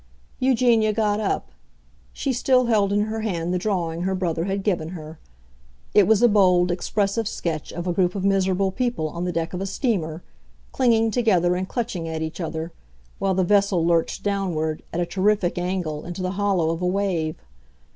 [0.39, 1.51] Eugenia got up;
[2.11, 5.19] she still held in her hand the drawing her brother had given her.
[5.93, 9.53] It was a bold, expressive sketch of a group of miserable people on the deck
[9.53, 10.23] of a steamer,
[10.71, 12.71] clinging together and clutching at each other,
[13.19, 17.35] while the vessel lurched downward, at a terrific angle, into the hollow of a wave.